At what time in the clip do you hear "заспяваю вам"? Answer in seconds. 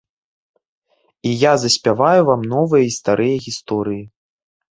1.65-2.41